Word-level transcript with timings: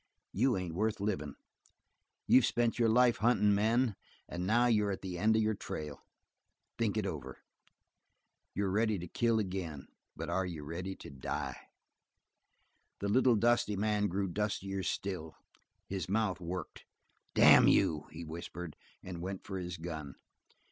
You 0.33 0.57
ain't 0.57 0.73
worth 0.73 0.99
livin'. 0.99 1.35
You've 2.25 2.47
spent 2.47 2.79
your 2.79 2.89
life 2.89 3.17
huntin' 3.17 3.53
men, 3.53 3.95
and 4.27 4.47
now 4.47 4.65
you're 4.65 4.89
at 4.89 5.03
the 5.03 5.19
end 5.19 5.35
of 5.35 5.43
your 5.43 5.53
trail. 5.53 6.01
Think 6.79 6.97
it 6.97 7.05
over. 7.05 7.37
You're 8.55 8.71
ready 8.71 8.97
to 8.97 9.07
kill 9.07 9.39
ag'in, 9.39 9.85
but 10.15 10.27
are 10.27 10.43
you 10.47 10.63
ready 10.63 10.95
to 10.95 11.11
die?" 11.11 11.67
The 12.97 13.09
little 13.09 13.35
dusty 13.35 13.75
man 13.75 14.07
grew 14.07 14.27
dustier 14.27 14.81
still. 14.81 15.35
His 15.87 16.09
mouth 16.09 16.39
worked. 16.41 16.83
"Damn 17.35 17.67
you," 17.67 18.07
he 18.11 18.23
whispered, 18.25 18.75
and 19.03 19.21
went 19.21 19.43
for 19.45 19.59
his 19.59 19.77
gun. 19.77 20.15